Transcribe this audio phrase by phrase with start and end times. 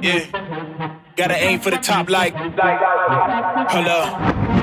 [0.00, 1.00] Yeah.
[1.16, 2.34] Gotta aim for the top like.
[2.34, 4.04] Hello.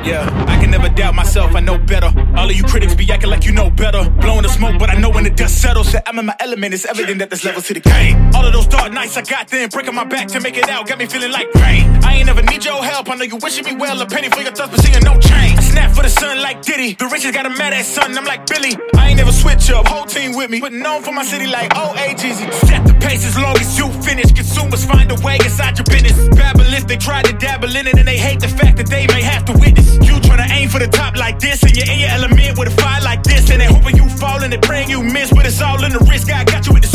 [0.04, 0.46] Yeah.
[0.48, 2.08] I can never doubt myself, I know better.
[2.38, 4.10] All of you critics be acting like you know better.
[4.10, 6.74] Blowing the smoke, but I know when the dust settles that I'm in my element.
[6.74, 8.34] It's evident that there's levels to the game.
[8.34, 10.88] All of those dark nights I got then, breaking my back to make it out,
[10.88, 12.01] got me feeling like rain.
[12.12, 13.10] I ain't never need your help.
[13.10, 15.58] I know you wishing me well, a penny for your thoughts, but seeing no change.
[15.58, 16.94] I snap for the sun like Diddy.
[16.96, 18.76] The riches got a mad ass son, I'm like Billy.
[18.98, 20.60] I ain't never switch up, whole team with me.
[20.60, 22.52] But known for my city like OAGZ.
[22.68, 24.30] Set the pace as long as you finish.
[24.34, 26.18] Consumers find a way inside your business.
[26.36, 29.22] Babylon, they try to dabble in it and they hate the fact that they may
[29.22, 29.96] have to witness.
[30.04, 32.76] You tryna aim for the top like this, and you're in your element with a
[32.82, 35.62] fire like this, and they hoping you fall and they praying you miss, but it's
[35.62, 36.28] all in the risk.
[36.28, 36.92] God got you with the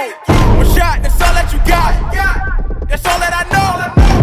[0.00, 2.88] One shot, that's all that you got.
[2.88, 4.19] That's all that I know.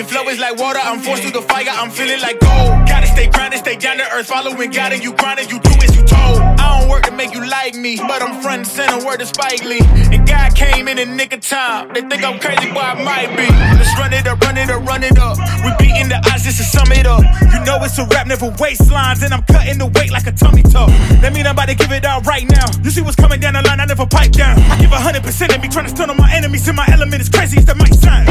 [0.00, 0.80] In my flow is like water.
[0.82, 2.88] I'm forced through the fire, I'm feeling like gold.
[2.88, 5.94] Gotta stay grounded, stay down to earth, following God, and you grinding, you do as
[5.96, 6.40] you told.
[6.40, 9.26] I don't work to make you like me, but I'm front and center, word to
[9.26, 9.80] Spike Lee.
[10.12, 11.92] And God came in the nick of time.
[11.92, 13.46] They think I'm crazy, but I might be.
[13.76, 15.36] Let's run it up, run it up, run it up.
[15.64, 17.22] We beating the odds just to sum it up.
[17.52, 20.32] You know it's a rap, never waste lines, and I'm cutting the weight like a
[20.32, 20.88] tummy tuck.
[21.20, 22.66] That mean I'm about to give it out right now.
[22.82, 24.58] You see what's coming down the line, I never pipe down.
[24.70, 26.88] I give a hundred percent of me, trying to stun on my enemies, in my
[26.90, 28.29] element is crazy as that might sound.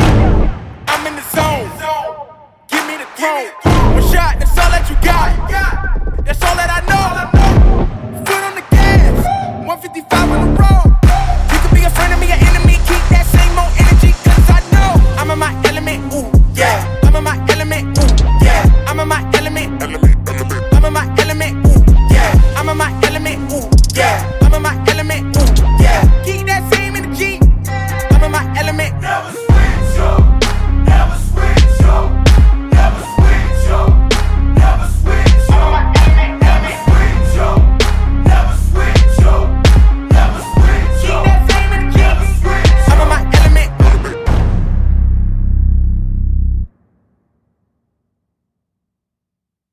[3.20, 6.24] One shot, that's all that you got.
[6.24, 7.29] That's all that I know.